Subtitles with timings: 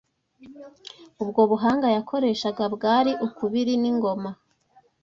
[1.23, 4.29] Ubwo buhanga yakoreshaga bwari ukubiri ningoma